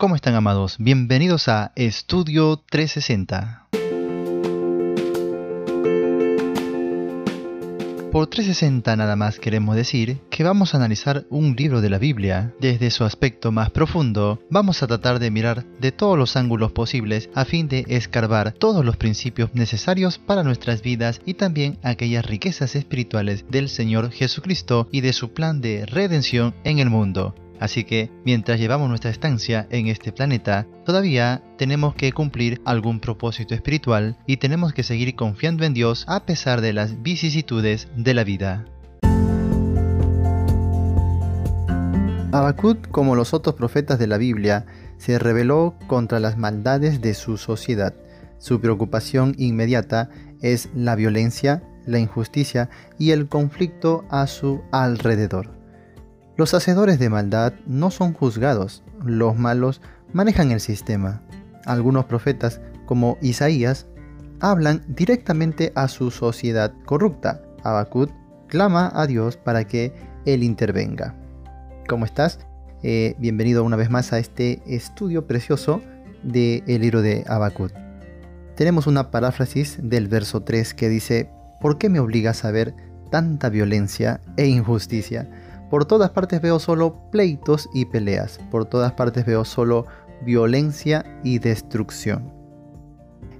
[0.00, 0.76] ¿Cómo están amados?
[0.78, 3.66] Bienvenidos a Estudio 360.
[8.12, 12.54] Por 360 nada más queremos decir que vamos a analizar un libro de la Biblia
[12.60, 14.40] desde su aspecto más profundo.
[14.50, 18.84] Vamos a tratar de mirar de todos los ángulos posibles a fin de escarbar todos
[18.84, 25.00] los principios necesarios para nuestras vidas y también aquellas riquezas espirituales del Señor Jesucristo y
[25.00, 27.34] de su plan de redención en el mundo.
[27.60, 33.54] Así que mientras llevamos nuestra estancia en este planeta, todavía tenemos que cumplir algún propósito
[33.54, 38.24] espiritual y tenemos que seguir confiando en Dios a pesar de las vicisitudes de la
[38.24, 38.64] vida.
[42.30, 44.66] Habacuc, como los otros profetas de la Biblia,
[44.98, 47.94] se rebeló contra las maldades de su sociedad.
[48.38, 50.10] Su preocupación inmediata
[50.42, 55.57] es la violencia, la injusticia y el conflicto a su alrededor.
[56.38, 59.80] Los hacedores de maldad no son juzgados, los malos
[60.12, 61.20] manejan el sistema.
[61.64, 63.88] Algunos profetas, como Isaías,
[64.38, 67.42] hablan directamente a su sociedad corrupta.
[67.64, 68.12] Habacuc
[68.46, 69.92] clama a Dios para que
[70.26, 71.16] Él intervenga.
[71.88, 72.38] ¿Cómo estás?
[72.84, 75.82] Eh, bienvenido una vez más a este estudio precioso
[76.22, 77.72] del libro de Habacuc.
[78.54, 82.76] Tenemos una paráfrasis del verso 3 que dice, ¿por qué me obligas a ver
[83.10, 85.28] tanta violencia e injusticia?
[85.70, 88.38] Por todas partes veo solo pleitos y peleas.
[88.50, 89.86] Por todas partes veo solo
[90.22, 92.32] violencia y destrucción.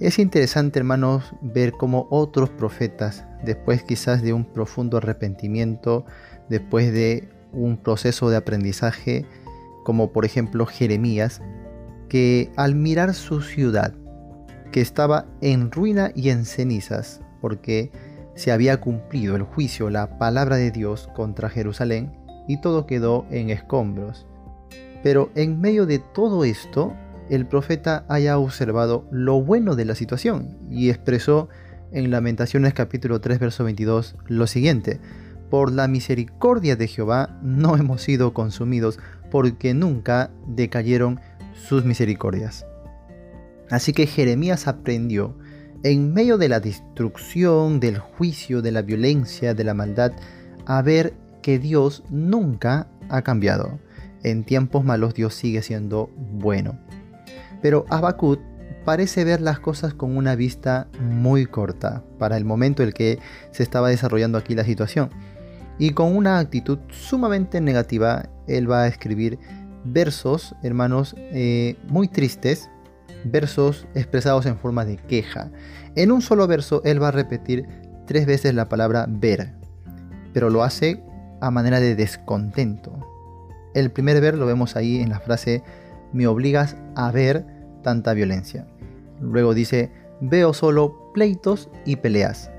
[0.00, 6.04] Es interesante, hermanos, ver cómo otros profetas, después quizás de un profundo arrepentimiento,
[6.48, 9.24] después de un proceso de aprendizaje,
[9.84, 11.40] como por ejemplo Jeremías,
[12.08, 13.94] que al mirar su ciudad,
[14.72, 17.92] que estaba en ruina y en cenizas, porque
[18.34, 22.12] se había cumplido el juicio, la palabra de Dios contra Jerusalén,
[22.48, 24.26] y todo quedó en escombros.
[25.02, 26.94] Pero en medio de todo esto,
[27.30, 31.48] el profeta haya observado lo bueno de la situación y expresó
[31.92, 35.00] en Lamentaciones capítulo 3 verso 22 lo siguiente,
[35.48, 38.98] por la misericordia de Jehová no hemos sido consumidos
[39.30, 41.20] porque nunca decayeron
[41.54, 42.66] sus misericordias.
[43.70, 45.36] Así que Jeremías aprendió
[45.84, 50.12] en medio de la destrucción, del juicio, de la violencia, de la maldad,
[50.64, 51.12] a ver
[51.42, 53.78] que Dios nunca ha cambiado.
[54.22, 56.78] En tiempos malos Dios sigue siendo bueno.
[57.60, 58.40] Pero Habacuc
[58.86, 63.18] parece ver las cosas con una vista muy corta para el momento en el que
[63.50, 65.10] se estaba desarrollando aquí la situación.
[65.78, 69.38] Y con una actitud sumamente negativa, él va a escribir
[69.84, 72.70] versos, hermanos, eh, muy tristes,
[73.24, 75.50] versos expresados en forma de queja.
[75.96, 77.66] En un solo verso él va a repetir
[78.06, 79.54] tres veces la palabra ver,
[80.32, 81.02] pero lo hace
[81.40, 82.92] a manera de descontento.
[83.74, 85.62] El primer ver lo vemos ahí en la frase
[86.12, 87.44] me obligas a ver
[87.82, 88.66] tanta violencia.
[89.20, 92.50] Luego dice veo solo pleitos y peleas.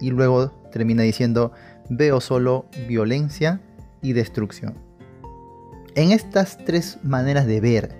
[0.00, 1.52] Y luego termina diciendo
[1.90, 3.60] veo solo violencia
[4.02, 4.74] y destrucción.
[5.94, 7.97] En estas tres maneras de ver,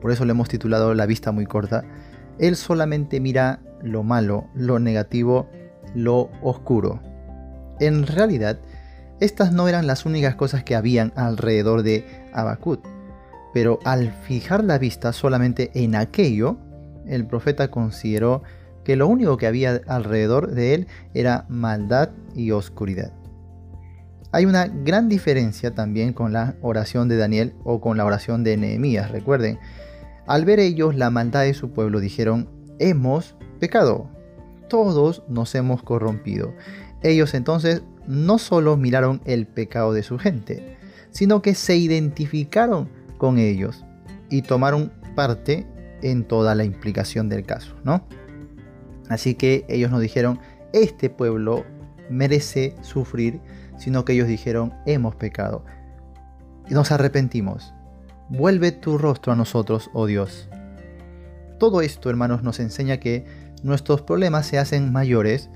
[0.00, 1.84] por eso le hemos titulado La vista muy corta,
[2.38, 5.48] él solamente mira lo malo, lo negativo,
[5.94, 7.00] lo oscuro.
[7.80, 8.58] En realidad,
[9.20, 12.84] estas no eran las únicas cosas que habían alrededor de Abacut,
[13.52, 16.58] pero al fijar la vista solamente en aquello,
[17.06, 18.42] el profeta consideró
[18.84, 23.12] que lo único que había alrededor de él era maldad y oscuridad.
[24.30, 28.56] Hay una gran diferencia también con la oración de Daniel o con la oración de
[28.56, 29.10] Nehemías.
[29.10, 29.58] Recuerden,
[30.28, 34.08] al ver ellos la maldad de su pueblo, dijeron, hemos pecado,
[34.68, 36.54] todos nos hemos corrompido.
[37.02, 40.76] Ellos entonces no solo miraron el pecado de su gente,
[41.10, 43.84] sino que se identificaron con ellos
[44.30, 45.66] y tomaron parte
[46.02, 48.04] en toda la implicación del caso, ¿no?
[49.08, 50.38] Así que ellos no dijeron,
[50.74, 51.64] este pueblo
[52.10, 53.40] merece sufrir,
[53.78, 55.64] sino que ellos dijeron, hemos pecado.
[56.68, 57.72] Y nos arrepentimos.
[58.30, 60.48] Vuelve tu rostro a nosotros, oh Dios.
[61.58, 63.24] Todo esto, hermanos, nos enseña que
[63.62, 65.48] nuestros problemas se hacen mayores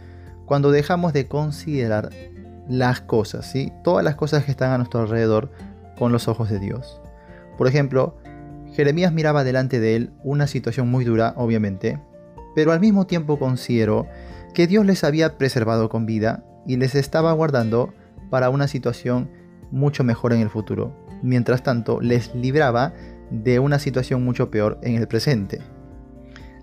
[0.46, 2.10] cuando dejamos de considerar
[2.68, 3.72] las cosas, ¿sí?
[3.84, 5.50] todas las cosas que están a nuestro alrededor
[5.98, 7.00] con los ojos de Dios.
[7.58, 8.16] Por ejemplo,
[8.72, 12.00] Jeremías miraba delante de él una situación muy dura, obviamente,
[12.54, 14.06] pero al mismo tiempo consideró
[14.54, 17.92] que Dios les había preservado con vida y les estaba guardando
[18.30, 19.30] para una situación
[19.72, 22.92] mucho mejor en el futuro mientras tanto les libraba
[23.30, 25.60] de una situación mucho peor en el presente.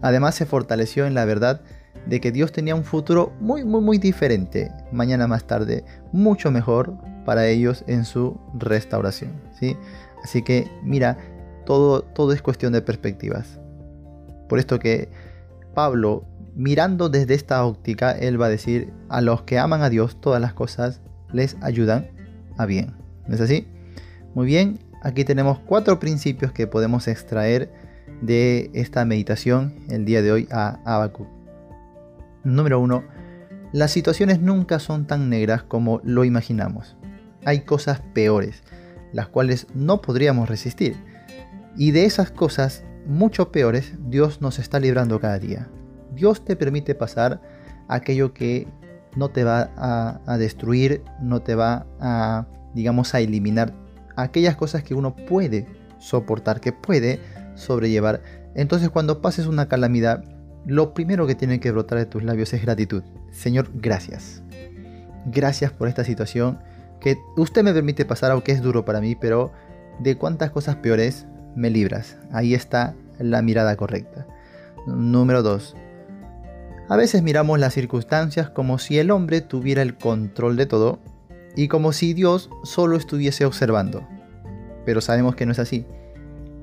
[0.01, 1.61] Además se fortaleció en la verdad
[2.05, 6.95] de que Dios tenía un futuro muy muy muy diferente, mañana más tarde, mucho mejor
[7.25, 9.31] para ellos en su restauración.
[9.59, 9.75] ¿sí?
[10.23, 11.17] Así que mira,
[11.65, 13.59] todo, todo es cuestión de perspectivas.
[14.47, 15.09] Por esto que
[15.73, 20.19] Pablo, mirando desde esta óptica, él va a decir, a los que aman a Dios,
[20.19, 21.01] todas las cosas
[21.31, 22.18] les ayudan
[22.59, 22.93] a bien.
[23.27, 23.67] ¿No es así?
[24.35, 27.71] Muy bien, aquí tenemos cuatro principios que podemos extraer
[28.21, 31.25] de esta meditación el día de hoy a Abacu.
[32.43, 33.05] Número uno,
[33.71, 36.97] las situaciones nunca son tan negras como lo imaginamos.
[37.45, 38.61] Hay cosas peores,
[39.13, 40.97] las cuales no podríamos resistir.
[41.77, 45.69] Y de esas cosas mucho peores, Dios nos está librando cada día.
[46.13, 47.41] Dios te permite pasar
[47.87, 48.67] aquello que
[49.15, 53.73] no te va a, destruir, no te va a, digamos, a eliminar
[54.15, 55.67] aquellas cosas que uno puede
[55.97, 57.19] soportar, que puede
[57.55, 58.21] sobrellevar.
[58.55, 60.23] Entonces cuando pases una calamidad,
[60.65, 63.03] lo primero que tiene que brotar de tus labios es gratitud.
[63.31, 64.43] Señor, gracias.
[65.25, 66.59] Gracias por esta situación
[66.99, 69.51] que usted me permite pasar, aunque es duro para mí, pero
[69.99, 72.17] de cuántas cosas peores me libras.
[72.31, 74.27] Ahí está la mirada correcta.
[74.87, 75.75] Número 2.
[76.89, 80.97] A veces miramos las circunstancias como si el hombre tuviera el control de todo
[81.55, 84.07] y como si Dios solo estuviese observando.
[84.85, 85.85] Pero sabemos que no es así.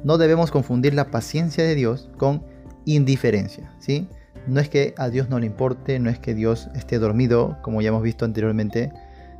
[0.03, 2.43] No debemos confundir la paciencia de Dios con
[2.87, 4.09] indiferencia, ¿sí?
[4.49, 7.81] No es que a Dios no le importe, no es que Dios esté dormido, como
[7.81, 8.93] ya hemos visto anteriormente,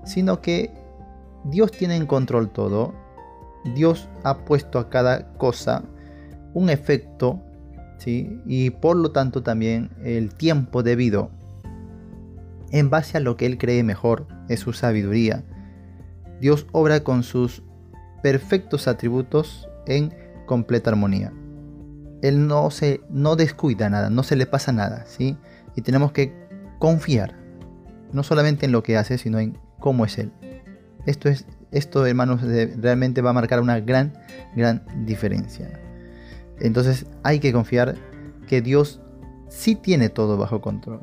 [0.05, 0.71] sino que
[1.47, 2.95] Dios tiene en control todo.
[3.75, 5.83] Dios ha puesto a cada cosa
[6.55, 7.41] un efecto,
[8.05, 11.31] Y por lo tanto también el tiempo debido
[12.71, 15.45] en base a lo que Él cree mejor, es su sabiduría.
[16.41, 17.63] Dios obra con sus
[18.23, 20.15] perfectos atributos en
[20.47, 21.33] completa armonía.
[22.23, 25.37] Él no se no descuida nada, no se le pasa nada, ¿sí?
[25.75, 26.33] Y tenemos que
[26.79, 27.37] confiar
[28.13, 30.33] no solamente en lo que hace, sino en cómo es él.
[31.07, 34.13] Esto es esto, hermanos, realmente va a marcar una gran
[34.55, 35.86] gran diferencia.
[36.61, 37.97] Entonces, hay que confiar
[38.47, 39.01] que Dios
[39.49, 41.01] sí tiene todo bajo control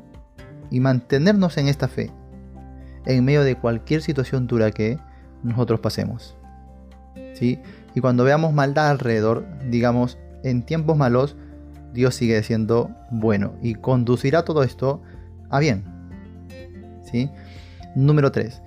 [0.70, 2.10] y mantenernos en esta fe
[3.06, 4.98] en medio de cualquier situación dura que
[5.42, 6.36] nosotros pasemos.
[7.34, 7.60] ¿Sí?
[7.94, 11.36] Y cuando veamos maldad alrededor, digamos, en tiempos malos,
[11.92, 15.02] Dios sigue siendo bueno y conducirá todo esto
[15.50, 15.84] a bien.
[17.10, 17.30] ¿Sí?
[17.94, 18.62] Número 3.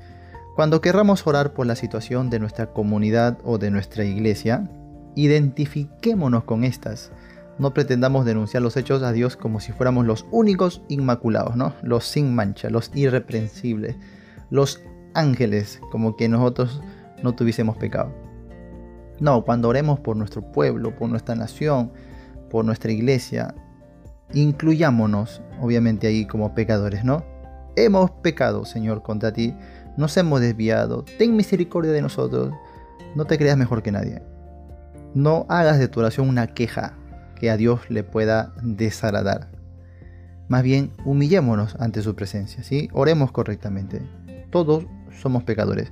[0.56, 4.70] Cuando querramos orar por la situación de nuestra comunidad o de nuestra iglesia,
[5.16, 7.12] identifiquémonos con estas.
[7.60, 11.74] No pretendamos denunciar los hechos a Dios como si fuéramos los únicos inmaculados, ¿no?
[11.82, 13.96] Los sin mancha, los irreprensibles,
[14.50, 14.82] los
[15.14, 16.82] ángeles, como que nosotros
[17.24, 18.14] no tuviésemos pecado.
[19.20, 21.92] No, cuando oremos por nuestro pueblo, por nuestra nación,
[22.50, 23.56] por nuestra iglesia,
[24.34, 27.26] incluyámonos, obviamente, ahí como pecadores, ¿no?
[27.76, 29.56] Hemos pecado, Señor, contra ti,
[29.98, 32.54] nos hemos desviado, ten misericordia de nosotros,
[33.16, 34.22] no te creas mejor que nadie.
[35.14, 36.98] No hagas de tu oración una queja
[37.36, 39.52] que a Dios le pueda desagradar.
[40.48, 42.90] Más bien, humillémonos ante su presencia, ¿sí?
[42.94, 44.02] Oremos correctamente.
[44.50, 45.92] Todos somos pecadores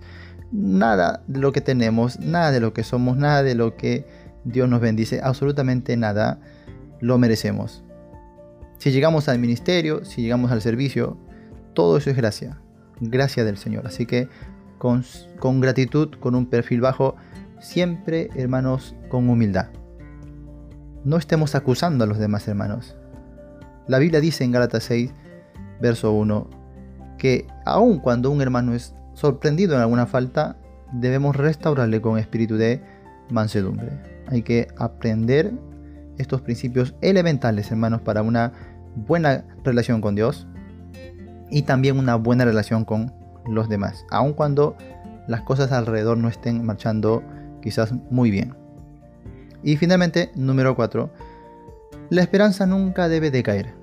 [0.52, 4.06] nada de lo que tenemos, nada de lo que somos, nada de lo que
[4.44, 6.40] Dios nos bendice, absolutamente nada
[7.00, 7.84] lo merecemos.
[8.78, 11.18] Si llegamos al ministerio, si llegamos al servicio,
[11.74, 12.60] todo eso es gracia,
[13.00, 13.88] gracia del Señor.
[13.88, 14.28] Así que
[14.78, 15.04] con,
[15.40, 17.16] con gratitud, con un perfil bajo,
[17.66, 19.68] siempre hermanos con humildad.
[21.04, 22.96] No estemos acusando a los demás hermanos.
[23.88, 25.12] La Biblia dice en Gálatas 6,
[25.82, 26.48] verso 1,
[27.18, 30.58] que aun cuando un hermano es sorprendido en alguna falta,
[30.94, 32.82] debemos restaurarle con espíritu de
[33.30, 33.90] mansedumbre.
[34.28, 35.52] Hay que aprender
[36.18, 38.54] estos principios elementales, hermanos, para una
[38.96, 40.48] buena relación con Dios
[41.50, 43.12] y también una buena relación con
[43.48, 44.76] los demás, aun cuando
[45.28, 47.24] las cosas alrededor no estén marchando
[47.66, 48.56] quizás muy bien.
[49.64, 51.10] Y finalmente, número 4,
[52.12, 53.74] la esperanza nunca debe decaer.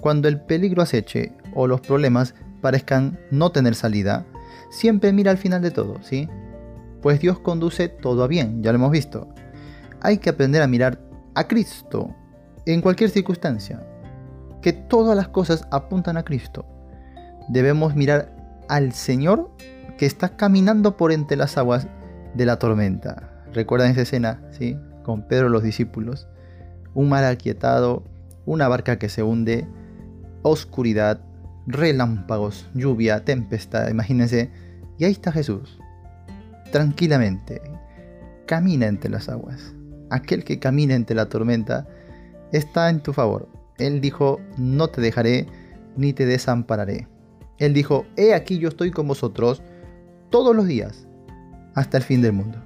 [0.00, 4.26] Cuando el peligro aceche o los problemas parezcan no tener salida,
[4.68, 6.28] siempre mira al final de todo, ¿sí?
[7.00, 9.28] Pues Dios conduce todo a bien, ya lo hemos visto.
[10.00, 10.98] Hay que aprender a mirar
[11.36, 12.12] a Cristo
[12.66, 13.86] en cualquier circunstancia,
[14.60, 16.66] que todas las cosas apuntan a Cristo.
[17.48, 18.34] Debemos mirar
[18.68, 19.52] al Señor
[19.96, 21.86] que está caminando por entre las aguas
[22.36, 23.44] de la tormenta.
[23.52, 24.76] ¿Recuerdan esa escena, sí?
[25.02, 26.28] Con Pedro y los discípulos.
[26.94, 28.04] Un mar aquietado,
[28.44, 29.66] una barca que se hunde,
[30.42, 31.20] oscuridad,
[31.66, 34.50] relámpagos, lluvia, tempestad, imagínense.
[34.98, 35.78] Y ahí está Jesús,
[36.72, 37.60] tranquilamente,
[38.46, 39.74] camina entre las aguas.
[40.10, 41.86] Aquel que camina entre la tormenta
[42.52, 43.48] está en tu favor.
[43.78, 45.46] Él dijo, no te dejaré
[45.96, 47.08] ni te desampararé.
[47.58, 49.62] Él dijo, he aquí yo estoy con vosotros
[50.30, 51.05] todos los días,
[51.76, 52.58] hasta el fin del mundo.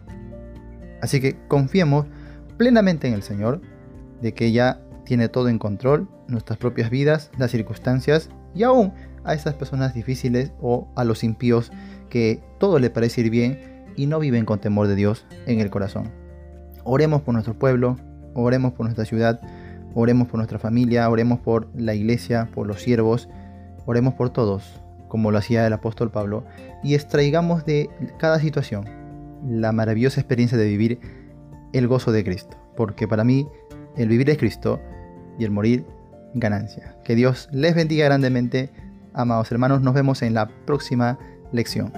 [1.03, 2.07] Así que confiemos
[2.57, 3.61] plenamente en el Señor,
[4.23, 8.93] de que ya tiene todo en control, nuestras propias vidas, las circunstancias y aún
[9.25, 11.73] a esas personas difíciles o a los impíos
[12.09, 15.71] que todo le parece ir bien y no viven con temor de Dios en el
[15.71, 16.13] corazón.
[16.85, 17.97] Oremos por nuestro pueblo,
[18.35, 19.41] oremos por nuestra ciudad,
[19.95, 23.29] oremos por nuestra familia, oremos por la iglesia, por los siervos,
[23.87, 26.45] oremos por todos, como lo hacía el apóstol Pablo,
[26.85, 29.00] y extraigamos de cada situación
[29.47, 31.01] la maravillosa experiencia de vivir
[31.73, 33.49] el gozo de Cristo, porque para mí
[33.97, 34.81] el vivir es Cristo
[35.39, 35.87] y el morir
[36.35, 36.97] ganancia.
[37.05, 38.71] Que Dios les bendiga grandemente,
[39.13, 41.19] amados hermanos, nos vemos en la próxima
[41.53, 41.93] lección.